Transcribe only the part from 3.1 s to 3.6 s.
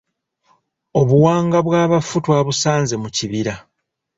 kibira.